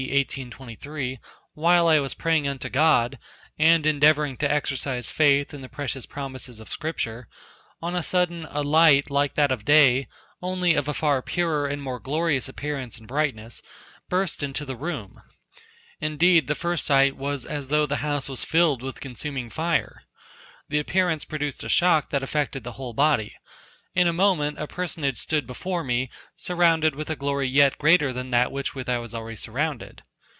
1823, 0.01 1.19
while 1.53 1.87
I 1.87 1.99
was 1.99 2.15
praying 2.15 2.47
unto 2.47 2.69
God, 2.69 3.19
and 3.59 3.85
endeavoring 3.85 4.35
to 4.37 4.51
exercise 4.51 5.11
faith 5.11 5.53
in 5.53 5.61
the 5.61 5.69
precious 5.69 6.07
promises 6.07 6.59
of 6.59 6.71
scripture 6.71 7.27
on 7.83 7.93
a 7.95 8.01
sudden 8.01 8.47
a 8.49 8.63
light 8.63 9.11
like 9.11 9.35
that 9.35 9.51
of 9.51 9.63
day, 9.63 10.07
only 10.41 10.73
of 10.73 10.87
a 10.87 10.95
far 10.95 11.21
purer 11.21 11.67
and 11.67 11.83
more 11.83 11.99
glorious 11.99 12.49
appearance, 12.49 12.97
and 12.97 13.07
brightness 13.07 13.61
burst 14.09 14.41
into 14.41 14.65
the 14.65 14.75
room, 14.75 15.21
indeed 15.99 16.47
the 16.47 16.55
first 16.55 16.83
sight 16.83 17.15
was 17.15 17.45
as 17.45 17.67
though 17.67 17.85
the 17.85 17.97
house 17.97 18.27
was 18.27 18.43
filled 18.43 18.81
with 18.81 19.01
consuming 19.01 19.51
fire; 19.51 20.01
the 20.67 20.79
appearance 20.79 21.23
produced 21.25 21.63
a 21.63 21.69
shock 21.69 22.09
that 22.09 22.23
affected 22.23 22.63
the 22.63 22.71
whole 22.73 22.93
body; 22.93 23.35
in 23.93 24.07
a 24.07 24.13
moment 24.13 24.57
a 24.57 24.65
personage 24.65 25.17
stood 25.17 25.45
before 25.45 25.83
me 25.83 26.09
surrounded 26.37 26.95
with 26.95 27.09
a 27.09 27.15
glory 27.17 27.49
yet 27.49 27.77
greater 27.77 28.13
than 28.13 28.31
that 28.31 28.49
with 28.49 28.73
which 28.73 28.87
I 28.87 28.97
was 28.97 29.13
already 29.13 29.35
surrounded. 29.35 30.01